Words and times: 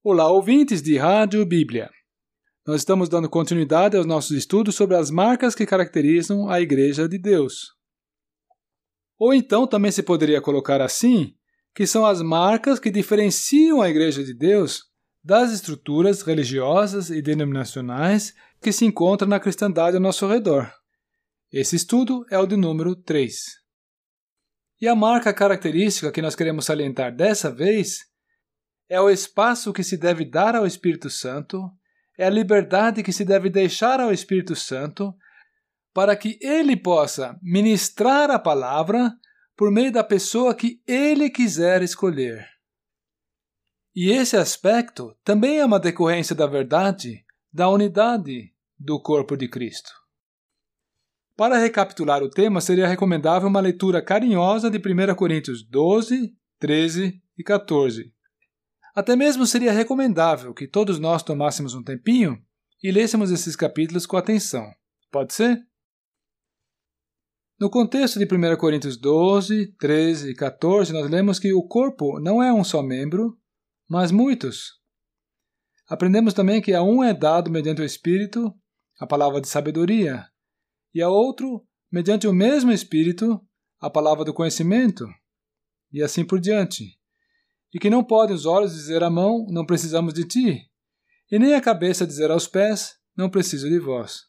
Olá, 0.00 0.30
ouvintes 0.30 0.80
de 0.80 0.96
Rádio 0.96 1.44
Bíblia. 1.44 1.90
Nós 2.64 2.82
estamos 2.82 3.08
dando 3.08 3.28
continuidade 3.28 3.96
aos 3.96 4.06
nossos 4.06 4.30
estudos 4.30 4.76
sobre 4.76 4.94
as 4.94 5.10
marcas 5.10 5.56
que 5.56 5.66
caracterizam 5.66 6.48
a 6.48 6.60
Igreja 6.60 7.08
de 7.08 7.18
Deus. 7.18 7.74
Ou 9.18 9.34
então 9.34 9.66
também 9.66 9.90
se 9.90 10.04
poderia 10.04 10.40
colocar 10.40 10.80
assim, 10.80 11.34
que 11.74 11.84
são 11.84 12.06
as 12.06 12.22
marcas 12.22 12.78
que 12.78 12.92
diferenciam 12.92 13.82
a 13.82 13.90
Igreja 13.90 14.22
de 14.22 14.32
Deus 14.32 14.84
das 15.22 15.50
estruturas 15.50 16.22
religiosas 16.22 17.10
e 17.10 17.20
denominacionais 17.20 18.32
que 18.62 18.70
se 18.70 18.84
encontram 18.84 19.28
na 19.28 19.40
cristandade 19.40 19.96
ao 19.96 20.02
nosso 20.02 20.28
redor. 20.28 20.72
Esse 21.52 21.74
estudo 21.74 22.24
é 22.30 22.38
o 22.38 22.46
de 22.46 22.56
número 22.56 22.94
3. 22.94 23.34
E 24.80 24.86
a 24.86 24.94
marca 24.94 25.34
característica 25.34 26.12
que 26.12 26.22
nós 26.22 26.36
queremos 26.36 26.66
salientar 26.66 27.12
dessa 27.12 27.50
vez 27.50 28.06
é 28.88 29.00
o 29.00 29.10
espaço 29.10 29.72
que 29.72 29.84
se 29.84 29.96
deve 29.96 30.24
dar 30.24 30.56
ao 30.56 30.66
Espírito 30.66 31.10
Santo, 31.10 31.70
é 32.16 32.26
a 32.26 32.30
liberdade 32.30 33.02
que 33.02 33.12
se 33.12 33.24
deve 33.24 33.50
deixar 33.50 34.00
ao 34.00 34.12
Espírito 34.12 34.56
Santo, 34.56 35.14
para 35.92 36.16
que 36.16 36.38
ele 36.40 36.76
possa 36.76 37.38
ministrar 37.42 38.30
a 38.30 38.38
palavra 38.38 39.12
por 39.56 39.70
meio 39.70 39.92
da 39.92 40.04
pessoa 40.04 40.54
que 40.54 40.80
ele 40.86 41.28
quiser 41.28 41.82
escolher. 41.82 42.46
E 43.94 44.10
esse 44.10 44.36
aspecto 44.36 45.16
também 45.24 45.58
é 45.58 45.64
uma 45.64 45.80
decorrência 45.80 46.34
da 46.34 46.46
verdade 46.46 47.24
da 47.52 47.68
unidade 47.68 48.52
do 48.78 49.00
corpo 49.00 49.36
de 49.36 49.48
Cristo. 49.48 49.90
Para 51.36 51.58
recapitular 51.58 52.22
o 52.22 52.30
tema, 52.30 52.60
seria 52.60 52.86
recomendável 52.86 53.48
uma 53.48 53.60
leitura 53.60 54.02
carinhosa 54.02 54.70
de 54.70 54.78
1 54.78 55.14
Coríntios 55.14 55.64
12, 55.64 56.32
13 56.58 57.20
e 57.36 57.42
14. 57.42 58.12
Até 58.98 59.14
mesmo 59.14 59.46
seria 59.46 59.70
recomendável 59.70 60.52
que 60.52 60.66
todos 60.66 60.98
nós 60.98 61.22
tomássemos 61.22 61.72
um 61.72 61.84
tempinho 61.84 62.36
e 62.82 62.90
lêssemos 62.90 63.30
esses 63.30 63.54
capítulos 63.54 64.06
com 64.06 64.16
atenção. 64.16 64.68
Pode 65.08 65.34
ser? 65.34 65.56
No 67.60 67.70
contexto 67.70 68.18
de 68.18 68.24
1 68.24 68.56
Coríntios 68.56 68.96
12, 68.96 69.76
13 69.78 70.30
e 70.30 70.34
14, 70.34 70.92
nós 70.92 71.08
lemos 71.08 71.38
que 71.38 71.52
o 71.52 71.62
corpo 71.62 72.18
não 72.18 72.42
é 72.42 72.52
um 72.52 72.64
só 72.64 72.82
membro, 72.82 73.38
mas 73.88 74.10
muitos. 74.10 74.80
Aprendemos 75.86 76.34
também 76.34 76.60
que 76.60 76.74
a 76.74 76.82
um 76.82 77.04
é 77.04 77.14
dado 77.14 77.52
mediante 77.52 77.80
o 77.80 77.84
Espírito 77.84 78.52
a 78.98 79.06
palavra 79.06 79.40
de 79.40 79.46
sabedoria, 79.46 80.26
e 80.92 81.00
a 81.00 81.08
outro, 81.08 81.64
mediante 81.88 82.26
o 82.26 82.32
mesmo 82.32 82.72
Espírito, 82.72 83.40
a 83.78 83.88
palavra 83.88 84.24
do 84.24 84.34
conhecimento, 84.34 85.06
e 85.92 86.02
assim 86.02 86.24
por 86.24 86.40
diante 86.40 86.97
e 87.72 87.78
que 87.78 87.90
não 87.90 88.04
podem 88.04 88.34
os 88.34 88.46
olhos 88.46 88.72
dizer 88.72 89.02
à 89.02 89.10
mão, 89.10 89.46
não 89.50 89.66
precisamos 89.66 90.14
de 90.14 90.24
ti, 90.24 90.70
e 91.30 91.38
nem 91.38 91.54
a 91.54 91.60
cabeça 91.60 92.06
dizer 92.06 92.30
aos 92.30 92.46
pés, 92.46 92.98
não 93.16 93.30
preciso 93.30 93.68
de 93.68 93.78
vós. 93.78 94.28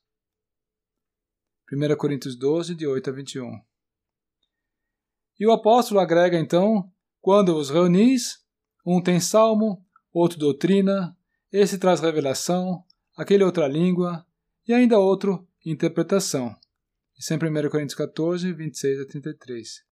1 1.72 1.96
Coríntios 1.96 2.36
12, 2.36 2.76
de 2.76 2.88
8 2.88 3.10
a 3.10 3.14
21. 3.14 3.62
E 5.40 5.48
o 5.48 5.52
apóstolo 5.52 6.00
agrega 6.00 6.38
então: 6.38 6.92
quando 7.22 7.54
vos 7.54 7.70
reunis, 7.70 8.40
um 8.86 9.02
tem 9.02 9.20
salmo, 9.20 9.86
outro 10.12 10.40
doutrina, 10.40 11.16
esse 11.52 11.78
traz 11.78 12.00
revelação, 12.00 12.84
aquele 13.16 13.44
outra 13.44 13.68
língua, 13.68 14.26
e 14.68 14.74
ainda 14.74 15.00
outro 15.00 15.48
interpretação. 15.66 16.56
Isso 17.18 17.34
é 17.34 17.36
em 17.36 17.40
1 17.40 17.70
Coríntios 17.70 17.96
14, 17.96 18.52
26 18.52 19.02
a 19.02 19.06
33. 19.06 19.89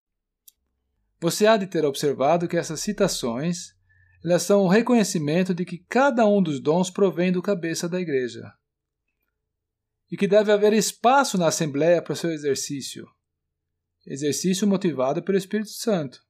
Você 1.25 1.47
há 1.47 1.56
de 1.56 1.67
ter 1.67 1.86
observado 1.86 2.47
que 2.47 2.55
essas 2.55 2.80
citações 2.80 3.75
elas 4.22 4.42
são 4.42 4.61
o 4.61 4.69
reconhecimento 4.69 5.55
de 5.55 5.64
que 5.64 5.78
cada 5.89 6.27
um 6.27 6.42
dos 6.42 6.61
dons 6.61 6.91
provém 6.91 7.33
do 7.33 7.41
cabeça 7.41 7.89
da 7.89 7.98
igreja 7.98 8.53
e 10.12 10.19
que 10.19 10.28
deve 10.28 10.53
haver 10.53 10.75
espaço 10.75 11.39
na 11.39 11.47
Assembleia 11.47 12.03
para 12.03 12.12
o 12.12 12.16
seu 12.16 12.31
exercício. 12.31 13.06
Exercício 14.06 14.69
motivado 14.69 15.22
pelo 15.22 15.38
Espírito 15.38 15.71
Santo. 15.71 16.21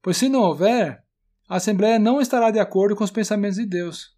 Pois 0.00 0.16
se 0.16 0.26
não 0.26 0.40
houver, 0.40 1.04
a 1.46 1.56
Assembleia 1.56 1.98
não 1.98 2.18
estará 2.18 2.50
de 2.50 2.58
acordo 2.58 2.96
com 2.96 3.04
os 3.04 3.10
pensamentos 3.10 3.58
de 3.58 3.66
Deus. 3.66 4.16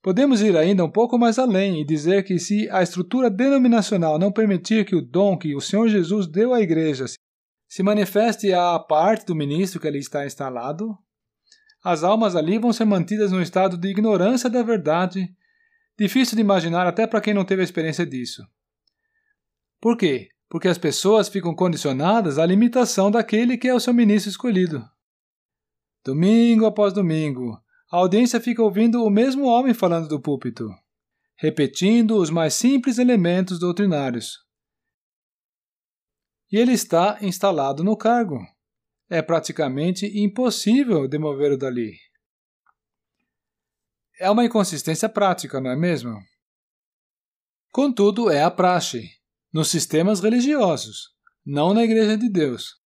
Podemos 0.00 0.40
ir 0.42 0.56
ainda 0.56 0.84
um 0.84 0.90
pouco 0.90 1.18
mais 1.18 1.40
além 1.40 1.80
e 1.80 1.84
dizer 1.84 2.22
que 2.22 2.38
se 2.38 2.70
a 2.70 2.84
estrutura 2.84 3.28
denominacional 3.28 4.16
não 4.16 4.30
permitir 4.30 4.84
que 4.84 4.94
o 4.94 5.02
dom 5.02 5.36
que 5.36 5.56
o 5.56 5.60
Senhor 5.60 5.88
Jesus 5.88 6.28
deu 6.28 6.54
à 6.54 6.60
igreja 6.60 7.08
se 7.08 7.18
manifeste 7.82 8.52
a 8.52 8.78
parte 8.78 9.26
do 9.26 9.34
ministro 9.34 9.80
que 9.80 9.88
ali 9.88 9.98
está 9.98 10.24
instalado, 10.24 10.96
as 11.82 12.02
almas 12.02 12.36
ali 12.36 12.56
vão 12.56 12.72
ser 12.72 12.84
mantidas 12.84 13.32
num 13.32 13.42
estado 13.42 13.76
de 13.76 13.88
ignorância 13.88 14.48
da 14.48 14.62
verdade, 14.62 15.28
difícil 15.98 16.36
de 16.36 16.40
imaginar 16.40 16.86
até 16.86 17.06
para 17.06 17.20
quem 17.20 17.34
não 17.34 17.44
teve 17.44 17.62
experiência 17.62 18.06
disso. 18.06 18.42
Por 19.80 19.96
quê? 19.96 20.28
Porque 20.48 20.68
as 20.68 20.78
pessoas 20.78 21.28
ficam 21.28 21.54
condicionadas 21.54 22.38
à 22.38 22.46
limitação 22.46 23.10
daquele 23.10 23.58
que 23.58 23.68
é 23.68 23.74
o 23.74 23.80
seu 23.80 23.92
ministro 23.92 24.30
escolhido. 24.30 24.82
Domingo 26.04 26.66
após 26.66 26.92
domingo, 26.92 27.60
a 27.90 27.96
audiência 27.96 28.40
fica 28.40 28.62
ouvindo 28.62 29.02
o 29.04 29.10
mesmo 29.10 29.46
homem 29.46 29.74
falando 29.74 30.08
do 30.08 30.20
púlpito, 30.20 30.68
repetindo 31.36 32.16
os 32.16 32.30
mais 32.30 32.54
simples 32.54 32.98
elementos 32.98 33.58
doutrinários, 33.58 34.43
e 36.54 36.56
ele 36.56 36.70
está 36.70 37.18
instalado 37.20 37.82
no 37.82 37.96
cargo. 37.96 38.38
É 39.10 39.20
praticamente 39.20 40.06
impossível 40.16 41.08
demovê-lo 41.08 41.58
dali. 41.58 41.96
É 44.20 44.30
uma 44.30 44.44
inconsistência 44.44 45.08
prática, 45.08 45.60
não 45.60 45.72
é 45.72 45.74
mesmo? 45.74 46.16
Contudo, 47.72 48.30
é 48.30 48.44
a 48.44 48.52
praxe, 48.52 49.10
nos 49.52 49.66
sistemas 49.66 50.20
religiosos, 50.20 51.08
não 51.44 51.74
na 51.74 51.82
Igreja 51.82 52.16
de 52.16 52.30
Deus. 52.30 52.76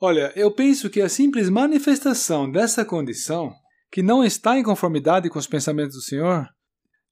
Olha, 0.00 0.32
eu 0.34 0.50
penso 0.50 0.90
que 0.90 1.00
a 1.00 1.08
simples 1.08 1.48
manifestação 1.48 2.50
dessa 2.50 2.84
condição, 2.84 3.54
que 3.88 4.02
não 4.02 4.24
está 4.24 4.58
em 4.58 4.64
conformidade 4.64 5.30
com 5.30 5.38
os 5.38 5.46
pensamentos 5.46 5.94
do 5.94 6.02
Senhor, 6.02 6.48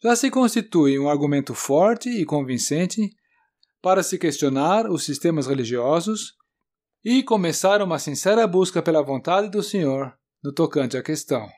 já 0.02 0.16
se 0.16 0.28
constitui 0.28 0.98
um 0.98 1.08
argumento 1.08 1.54
forte 1.54 2.10
e 2.10 2.24
convincente 2.24 3.14
para 3.82 4.02
se 4.02 4.16
questionar 4.16 4.88
os 4.88 5.04
sistemas 5.04 5.48
religiosos 5.48 6.34
e 7.04 7.22
começar 7.22 7.82
uma 7.82 7.98
sincera 7.98 8.46
busca 8.46 8.80
pela 8.80 9.02
vontade 9.02 9.50
do 9.50 9.62
Senhor 9.62 10.14
no 10.42 10.52
tocante 10.52 10.96
à 10.96 11.02
questão. 11.02 11.48